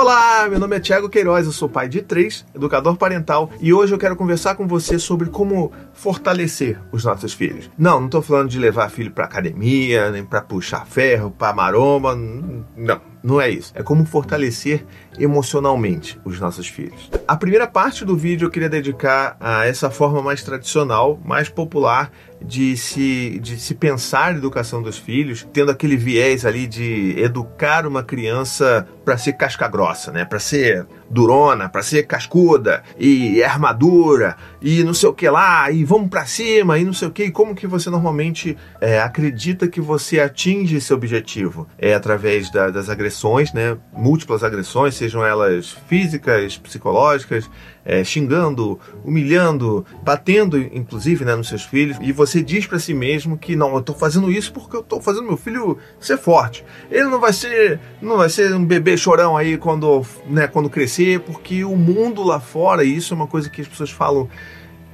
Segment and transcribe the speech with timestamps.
[0.00, 3.92] Olá, meu nome é Thiago Queiroz, eu sou pai de três, educador parental, e hoje
[3.92, 7.68] eu quero conversar com você sobre como fortalecer os nossos filhos.
[7.76, 12.14] Não, não estou falando de levar filho para academia, nem para puxar ferro, para maromba,
[12.14, 13.00] não.
[13.22, 13.72] Não é isso.
[13.74, 14.86] É como fortalecer
[15.18, 17.10] emocionalmente os nossos filhos.
[17.26, 22.12] A primeira parte do vídeo eu queria dedicar a essa forma mais tradicional, mais popular
[22.44, 27.86] de se, de se pensar a educação dos filhos, tendo aquele viés ali de educar
[27.86, 30.24] uma criança para ser casca grossa, né?
[30.24, 35.82] Para ser durona, para ser cascuda e armadura e não sei o que lá e
[35.84, 37.24] vamos para cima e não sei o que.
[37.24, 41.66] E como que você normalmente é, acredita que você atinge esse objetivo?
[41.78, 43.78] É através da, das agressões, né?
[43.92, 47.48] Múltiplas agressões, sejam elas físicas, psicológicas,
[47.88, 51.96] é, xingando, humilhando, batendo, inclusive, né, nos seus filhos.
[52.02, 55.00] E você diz para si mesmo que não, eu estou fazendo isso porque eu estou
[55.00, 56.64] fazendo meu filho ser forte.
[56.90, 61.20] Ele não vai ser, não vai ser um bebê chorão aí quando, né, quando crescer,
[61.20, 64.28] porque o mundo lá fora, e isso é uma coisa que as pessoas falam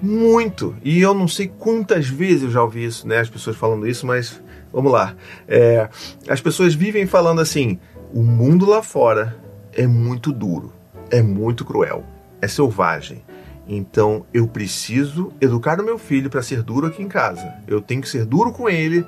[0.00, 0.76] muito.
[0.82, 4.06] E eu não sei quantas vezes eu já ouvi isso, né, as pessoas falando isso,
[4.06, 5.14] mas vamos lá.
[5.48, 5.88] É,
[6.28, 7.78] as pessoas vivem falando assim:
[8.12, 9.36] o mundo lá fora
[9.72, 10.72] é muito duro,
[11.10, 12.04] é muito cruel
[12.44, 13.22] é selvagem.
[13.66, 17.54] Então eu preciso educar o meu filho para ser duro aqui em casa.
[17.66, 19.06] Eu tenho que ser duro com ele,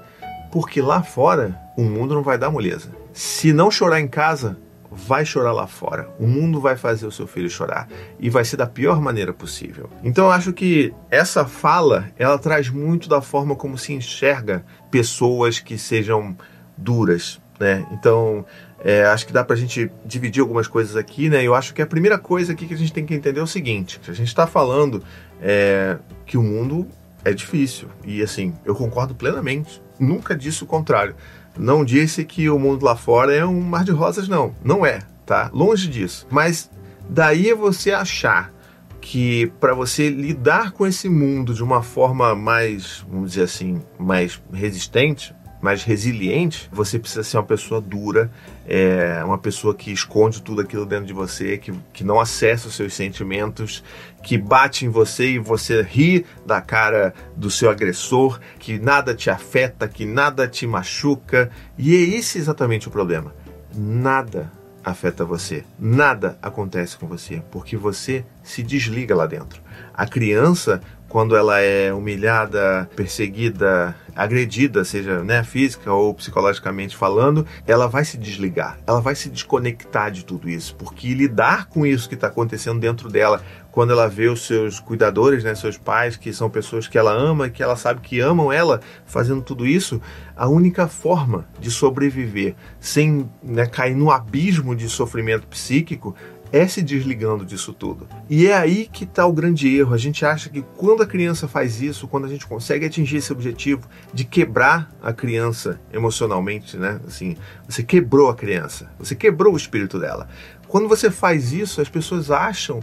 [0.51, 2.91] porque lá fora o mundo não vai dar moleza.
[3.13, 4.57] Se não chorar em casa,
[4.91, 6.09] vai chorar lá fora.
[6.19, 9.91] O mundo vai fazer o seu filho chorar e vai ser da pior maneira possível.
[10.03, 15.59] Então eu acho que essa fala, ela traz muito da forma como se enxerga pessoas
[15.59, 16.37] que sejam
[16.77, 17.87] duras, né?
[17.93, 18.45] Então,
[18.85, 21.43] é, acho que dá pra gente dividir algumas coisas aqui, né?
[21.43, 23.47] Eu acho que a primeira coisa aqui que a gente tem que entender é o
[23.47, 25.03] seguinte: a gente está falando
[25.41, 26.87] é, que o mundo
[27.25, 27.89] é difícil.
[28.05, 29.83] E assim, eu concordo plenamente.
[29.99, 31.17] Nunca disse o contrário.
[31.59, 34.55] Não disse que o mundo lá fora é um mar de rosas, não.
[34.63, 35.51] Não é, tá?
[35.53, 36.27] Longe disso.
[36.31, 36.71] Mas
[37.09, 38.53] daí é você achar
[39.01, 44.43] que para você lidar com esse mundo de uma forma mais, vamos dizer assim, mais
[44.53, 45.35] resistente,
[45.67, 48.31] mais resiliente, você precisa ser uma pessoa dura,
[48.69, 52.77] é, uma pessoa que esconde tudo aquilo dentro de você, que, que não acessa os
[52.77, 53.83] seus sentimentos,
[54.23, 59.29] que bate em você e você ri da cara do seu agressor, que nada te
[59.29, 61.51] afeta, que nada te machuca.
[61.77, 63.35] E é esse exatamente o problema.
[63.75, 64.53] Nada
[64.85, 65.65] afeta você.
[65.77, 69.61] Nada acontece com você, porque você se desliga lá dentro.
[69.93, 70.81] A criança,
[71.17, 78.19] quando ela é humilhada, perseguida, agredida, seja né, física ou psicologicamente falando, ela vai se
[78.19, 82.79] desligar, ela vai se desconectar de tudo isso, porque lidar com isso que está acontecendo
[82.81, 86.99] dentro dela, quando ela vê os seus cuidadores, né, seus pais, que são pessoas que
[86.99, 90.01] ela ama, que ela sabe que amam ela, fazendo tudo isso,
[90.37, 96.15] a única forma de sobreviver sem né, cair no abismo de sofrimento psíquico
[96.53, 98.09] é se desligando disso tudo.
[98.29, 99.95] E é aí que está o grande erro.
[99.95, 103.33] A gente acha que quando a criança faz isso, quando a gente consegue atingir esse
[103.33, 107.01] objetivo de quebrar a criança emocionalmente, né?
[107.07, 107.37] Assim,
[107.69, 110.29] você quebrou a criança, você quebrou o espírito dela.
[110.69, 112.81] Quando você faz isso, as pessoas acham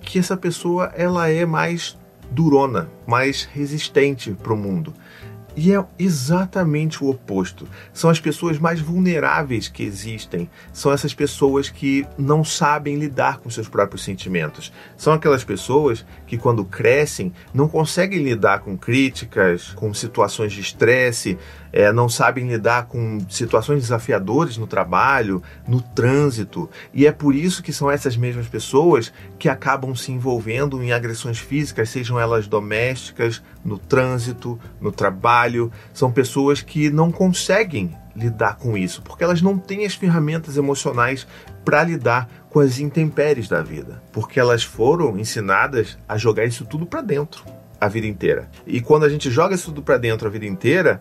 [0.00, 1.96] que essa pessoa ela é mais
[2.30, 4.92] durona, mais resistente para o mundo.
[5.54, 7.68] E é exatamente o oposto.
[7.92, 10.48] São as pessoas mais vulneráveis que existem.
[10.72, 14.72] São essas pessoas que não sabem lidar com seus próprios sentimentos.
[14.96, 21.38] São aquelas pessoas que, quando crescem, não conseguem lidar com críticas, com situações de estresse,
[21.72, 26.68] é, não sabem lidar com situações desafiadoras no trabalho, no trânsito.
[26.92, 31.38] E é por isso que são essas mesmas pessoas que acabam se envolvendo em agressões
[31.38, 35.72] físicas, sejam elas domésticas, no trânsito, no trabalho.
[35.94, 41.26] São pessoas que não conseguem lidar com isso, porque elas não têm as ferramentas emocionais
[41.64, 46.84] para lidar com as intempéries da vida, porque elas foram ensinadas a jogar isso tudo
[46.84, 47.42] para dentro
[47.82, 48.48] a vida inteira.
[48.64, 51.00] E quando a gente joga isso tudo para dentro a vida inteira,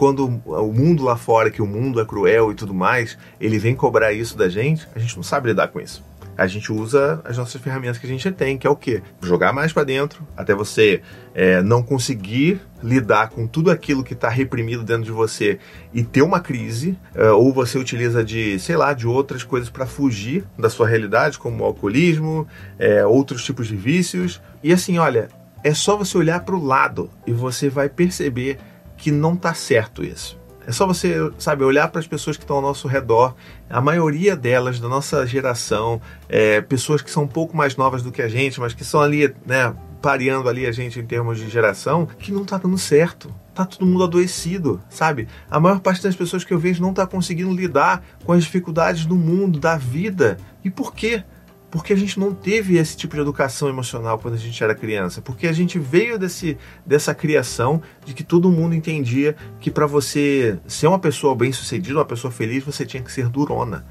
[0.00, 3.74] quando o mundo lá fora, que o mundo é cruel e tudo mais, ele vem
[3.74, 6.02] cobrar isso da gente, a gente não sabe lidar com isso.
[6.38, 9.02] A gente usa as nossas ferramentas que a gente tem, que é o quê?
[9.20, 11.02] Jogar mais para dentro, até você
[11.34, 15.58] é, não conseguir lidar com tudo aquilo que está reprimido dentro de você
[15.92, 19.84] e ter uma crise, é, ou você utiliza de, sei lá, de outras coisas para
[19.84, 22.48] fugir da sua realidade, como o alcoolismo,
[22.78, 24.40] é, outros tipos de vícios.
[24.62, 25.28] E assim, olha,
[25.62, 28.58] é só você olhar para o lado e você vai perceber
[29.00, 30.38] que não tá certo isso.
[30.66, 33.34] É só você, sabe, olhar para as pessoas que estão ao nosso redor,
[33.68, 38.12] a maioria delas da nossa geração, é, pessoas que são um pouco mais novas do
[38.12, 41.48] que a gente, mas que são ali, né, pareando ali a gente em termos de
[41.48, 43.34] geração, que não tá dando certo.
[43.54, 45.26] Tá todo mundo adoecido, sabe?
[45.50, 49.06] A maior parte das pessoas que eu vejo não tá conseguindo lidar com as dificuldades
[49.06, 50.36] do mundo, da vida.
[50.64, 51.24] E por quê?
[51.70, 55.22] Porque a gente não teve esse tipo de educação emocional quando a gente era criança,
[55.22, 60.58] porque a gente veio desse, dessa criação de que todo mundo entendia que para você
[60.66, 63.86] ser uma pessoa bem-sucedida, uma pessoa feliz, você tinha que ser durona.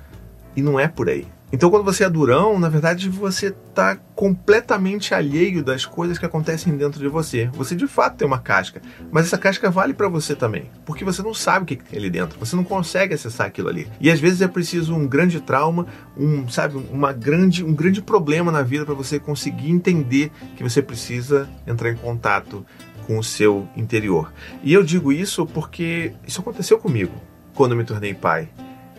[0.55, 1.25] E não é por aí.
[1.51, 6.78] Então, quando você é durão, na verdade você está completamente alheio das coisas que acontecem
[6.78, 7.50] dentro de você.
[7.54, 8.81] Você de fato tem uma casca,
[9.12, 12.10] mas essa casca vale para você também, porque você não sabe o que tem ali
[12.10, 12.40] dentro.
[12.40, 13.88] Você não consegue acessar aquilo ali.
[14.00, 18.51] E às vezes é preciso um grande trauma, um sabe, uma grande, um grande problema
[18.51, 22.63] na vida para você conseguir entender que você precisa entrar em contato
[23.07, 24.31] com o seu interior.
[24.63, 27.13] E eu digo isso porque isso aconteceu comigo
[27.56, 28.50] quando eu me tornei pai.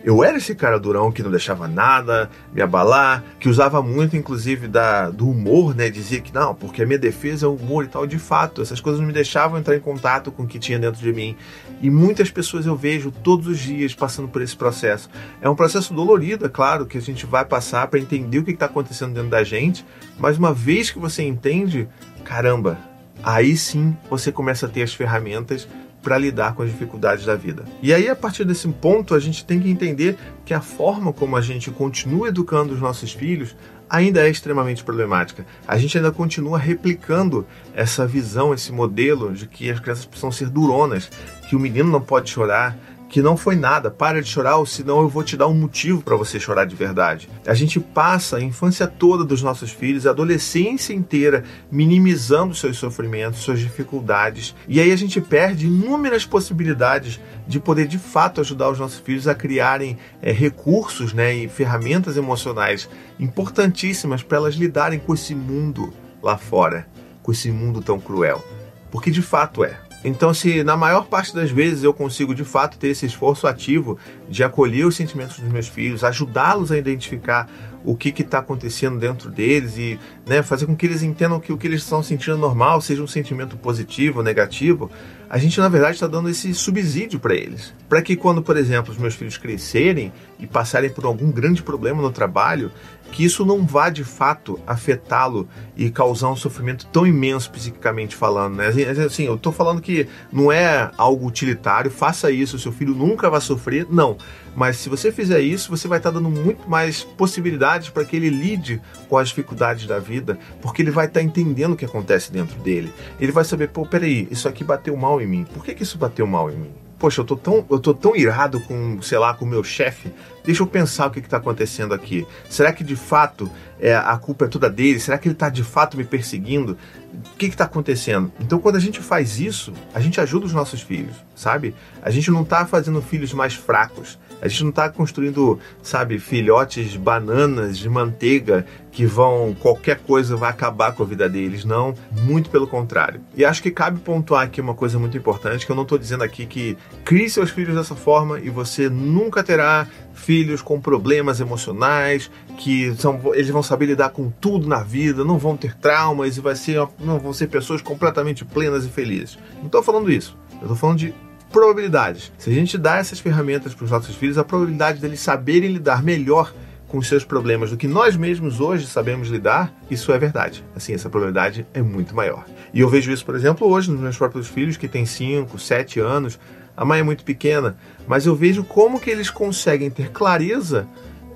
[0.03, 4.67] Eu era esse cara durão que não deixava nada me abalar, que usava muito, inclusive,
[4.67, 5.89] da, do humor, né?
[5.89, 8.07] Dizia que não, porque a minha defesa é o humor e tal.
[8.07, 10.99] De fato, essas coisas não me deixavam entrar em contato com o que tinha dentro
[10.99, 11.35] de mim.
[11.81, 15.09] E muitas pessoas eu vejo todos os dias passando por esse processo.
[15.39, 18.51] É um processo dolorido, é claro, que a gente vai passar para entender o que
[18.51, 19.85] está acontecendo dentro da gente,
[20.17, 21.87] mas uma vez que você entende,
[22.23, 22.77] caramba,
[23.23, 25.67] aí sim você começa a ter as ferramentas
[26.01, 27.63] para lidar com as dificuldades da vida.
[27.81, 31.35] E aí, a partir desse ponto, a gente tem que entender que a forma como
[31.35, 33.55] a gente continua educando os nossos filhos
[33.91, 35.45] ainda é extremamente problemática.
[35.67, 37.45] A gente ainda continua replicando
[37.75, 41.11] essa visão, esse modelo de que as crianças precisam ser duronas,
[41.49, 42.77] que o menino não pode chorar,
[43.11, 46.01] que não foi nada, para de chorar, ou senão eu vou te dar um motivo
[46.01, 47.29] para você chorar de verdade.
[47.45, 53.41] A gente passa a infância toda dos nossos filhos, a adolescência inteira, minimizando seus sofrimentos,
[53.41, 58.79] suas dificuldades, e aí a gente perde inúmeras possibilidades de poder de fato ajudar os
[58.79, 65.13] nossos filhos a criarem é, recursos né, e ferramentas emocionais importantíssimas para elas lidarem com
[65.13, 65.93] esse mundo
[66.23, 66.87] lá fora,
[67.21, 68.41] com esse mundo tão cruel.
[68.89, 69.90] Porque de fato é.
[70.03, 73.97] Então, se na maior parte das vezes eu consigo de fato ter esse esforço ativo
[74.27, 77.47] de acolher os sentimentos dos meus filhos, ajudá-los a identificar
[77.83, 81.57] o que está acontecendo dentro deles e né, fazer com que eles entendam que o
[81.57, 84.89] que eles estão sentindo normal seja um sentimento positivo ou negativo,
[85.29, 87.73] a gente na verdade está dando esse subsídio para eles.
[87.87, 92.01] Para que quando, por exemplo, os meus filhos crescerem e passarem por algum grande problema
[92.01, 92.71] no trabalho,
[93.11, 98.55] que isso não vá de fato afetá-lo e causar um sofrimento tão imenso psiquicamente falando,
[98.55, 98.67] né?
[98.67, 103.29] Assim, assim eu estou falando que não é algo utilitário, faça isso, seu filho nunca
[103.29, 104.17] vai sofrer, não.
[104.55, 108.29] Mas se você fizer isso, você vai estar dando muito mais possibilidades para que ele
[108.29, 112.59] lide com as dificuldades da vida, porque ele vai estar entendendo o que acontece dentro
[112.59, 112.91] dele.
[113.19, 115.45] Ele vai saber, pô, peraí, isso aqui bateu mal em mim.
[115.53, 116.71] Por que, que isso bateu mal em mim?
[117.01, 120.13] poxa, eu tô tão, eu tô tão irado com, sei lá, com o meu chefe,
[120.45, 122.27] deixa eu pensar o que está acontecendo aqui.
[122.47, 123.49] Será que de fato
[123.79, 124.99] é, a culpa é toda dele?
[124.99, 126.77] Será que ele está de fato me perseguindo?
[127.13, 128.31] O que está acontecendo?
[128.39, 131.75] Então, quando a gente faz isso, a gente ajuda os nossos filhos, sabe?
[132.01, 134.17] A gente não está fazendo filhos mais fracos.
[134.41, 140.49] A gente não está construindo, sabe, filhotes bananas de manteiga que vão, qualquer coisa vai
[140.49, 141.63] acabar com a vida deles.
[141.63, 141.93] Não,
[142.23, 143.21] muito pelo contrário.
[143.35, 146.23] E acho que cabe pontuar aqui uma coisa muito importante, que eu não estou dizendo
[146.23, 146.75] aqui que
[147.05, 153.19] crie seus filhos dessa forma e você nunca terá filhos com problemas emocionais, que são,
[153.33, 156.87] eles vão saber lidar com tudo na vida, não vão ter traumas e vai ser,
[156.99, 159.37] não vão ser pessoas completamente plenas e felizes.
[159.57, 160.37] Não estou falando isso.
[160.53, 161.13] Eu estou falando de
[161.51, 162.31] probabilidades.
[162.37, 166.01] Se a gente dá essas ferramentas para os nossos filhos, a probabilidade deles saberem lidar
[166.01, 166.53] melhor
[166.87, 170.61] com os seus problemas do que nós mesmos hoje sabemos lidar, isso é verdade.
[170.75, 172.45] Assim, essa probabilidade é muito maior.
[172.73, 176.01] E eu vejo isso, por exemplo, hoje nos meus próprios filhos que têm 5, 7
[176.01, 176.37] anos.
[176.81, 180.87] A mãe é muito pequena, mas eu vejo como que eles conseguem ter clareza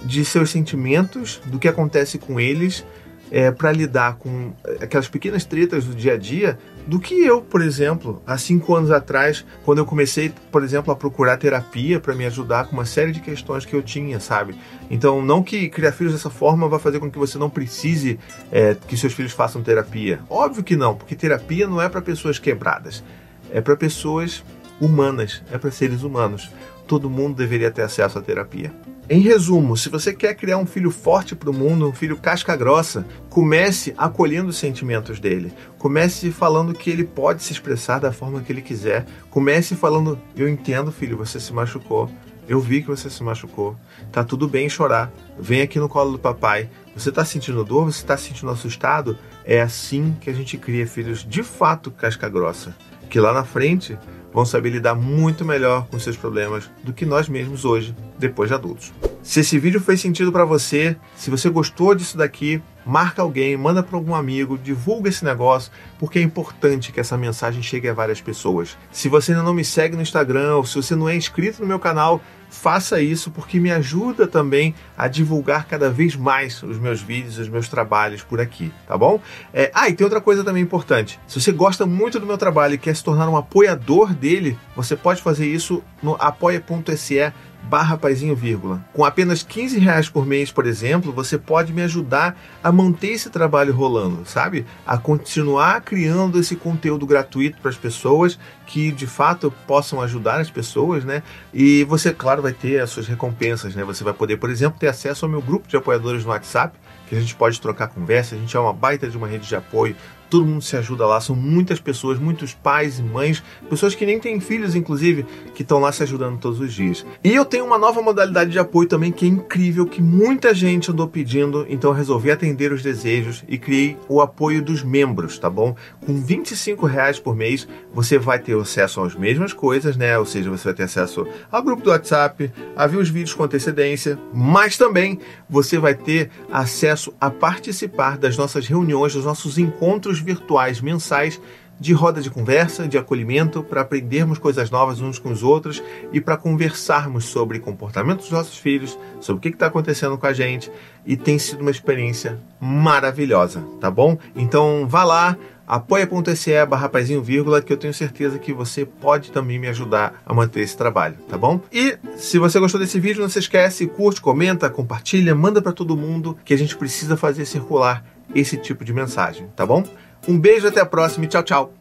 [0.03, 2.83] de seus sentimentos, do que acontece com eles,
[3.29, 7.61] é, para lidar com aquelas pequenas tretas do dia a dia do que eu, por
[7.61, 12.25] exemplo, há cinco anos atrás, quando eu comecei, por exemplo, a procurar terapia para me
[12.25, 14.55] ajudar com uma série de questões que eu tinha, sabe?
[14.89, 18.17] Então, não que criar filhos dessa forma vai fazer com que você não precise
[18.51, 20.21] é, que seus filhos façam terapia.
[20.27, 23.03] Óbvio que não, porque terapia não é para pessoas quebradas,
[23.51, 24.43] é para pessoas
[24.79, 26.50] humanas, é para seres humanos.
[26.88, 28.72] Todo mundo deveria ter acesso à terapia.
[29.08, 32.55] Em resumo, se você quer criar um filho forte para o mundo, um filho casca
[32.55, 35.53] grossa, comece acolhendo os sentimentos dele.
[35.77, 39.05] Comece falando que ele pode se expressar da forma que ele quiser.
[39.29, 42.10] Comece falando: Eu entendo, filho, você se machucou.
[42.48, 43.75] Eu vi que você se machucou.
[44.12, 45.12] Tá tudo bem chorar.
[45.39, 46.70] Vem aqui no colo do papai.
[46.96, 47.86] Você está sentindo dor?
[47.86, 49.17] Você está se sentindo assustado?
[49.44, 52.75] É assim que a gente cria filhos de fato casca grossa.
[53.09, 53.97] Que lá na frente
[54.33, 58.55] vão saber lidar muito melhor com seus problemas do que nós mesmos hoje, depois de
[58.55, 58.93] adultos.
[59.24, 63.81] Se esse vídeo fez sentido para você, se você gostou disso daqui, marca alguém, manda
[63.81, 68.21] para algum amigo, divulga esse negócio, porque é importante que essa mensagem chegue a várias
[68.21, 68.77] pessoas.
[68.91, 71.67] Se você ainda não me segue no Instagram, ou se você não é inscrito no
[71.67, 77.01] meu canal, faça isso porque me ajuda também a divulgar cada vez mais os meus
[77.01, 79.19] vídeos, os meus trabalhos por aqui, tá bom?
[79.53, 81.19] É, ah, e tem outra coisa também importante.
[81.27, 84.95] Se você gosta muito do meu trabalho e quer se tornar um apoiador dele, você
[84.95, 87.33] pode fazer isso no apoia.se
[87.69, 88.84] barra paizinho vírgula.
[88.93, 93.29] Com apenas 15 reais por mês, por exemplo, você pode me ajudar a manter esse
[93.29, 94.65] trabalho rolando, sabe?
[94.86, 100.50] A continuar criando esse conteúdo gratuito para as pessoas que de fato possam ajudar as
[100.50, 101.24] pessoas, né?
[101.53, 103.84] E você, claro, vai ter as suas recompensas, né?
[103.84, 107.15] Você vai poder, por exemplo, ter acesso ao meu grupo de apoiadores no WhatsApp, que
[107.15, 109.95] a gente pode trocar conversa, a gente é uma baita de uma rede de apoio
[110.29, 111.20] todo mundo se ajuda lá.
[111.20, 115.79] São muitas pessoas, muitos pais e mães, pessoas que nem têm filhos, inclusive, que estão
[115.79, 117.05] lá se ajudando todos os dias.
[117.24, 120.91] E eu tenho uma nova modalidade de apoio também que é incrível, que muita gente
[120.91, 125.50] andou pedindo, então eu resolvi atender os desejos e criei o apoio dos membros, tá
[125.50, 125.75] bom?
[126.05, 130.17] Com 25 reais por mês, você vai ter acesso às mesmas coisas, né?
[130.17, 133.44] Ou seja, você vai ter acesso ao grupo do WhatsApp, a ver os vídeos com
[133.44, 140.14] antecedência, mas também você vai ter acesso a participar das nossas reuniões, dos nossos encontros
[140.19, 141.39] virtuais mensais
[141.79, 146.22] de roda de conversa, de acolhimento, para aprendermos coisas novas uns com os outros e
[146.22, 150.72] para conversarmos sobre comportamento dos nossos filhos, sobre o que está acontecendo com a gente.
[151.05, 154.17] E tem sido uma experiência maravilhosa, tá bom?
[154.36, 156.89] Então vá lá, apoia.se barra
[157.22, 161.17] vírgula, que eu tenho certeza que você pode também me ajudar a manter esse trabalho,
[161.29, 161.60] tá bom?
[161.72, 165.98] E se você gostou desse vídeo, não se esquece, curte, comenta, compartilha, manda para todo
[165.98, 169.84] mundo que a gente precisa fazer circular esse tipo de mensagem, tá bom?
[170.27, 171.74] Um beijo, até a próxima e tchau, tchau.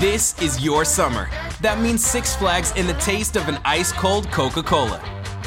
[0.00, 1.28] This is your summer.
[1.60, 4.98] That means Six Flags and the taste of an ice cold Coca Cola.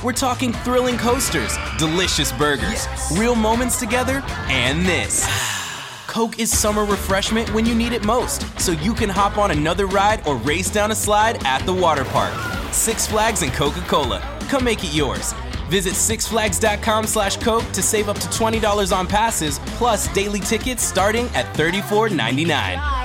[0.04, 3.18] We're talking thrilling coasters, delicious burgers, yes.
[3.18, 5.26] real moments together, and this.
[6.08, 9.88] Coke is summer refreshment when you need it most, so you can hop on another
[9.88, 12.34] ride or race down a slide at the water park.
[12.72, 14.22] Six Flags and Coca Cola.
[14.50, 15.34] Come make it yours.
[15.70, 21.26] Visit sixflags.com slash Coke to save up to $20 on passes, plus daily tickets starting
[21.36, 23.05] at $34.99.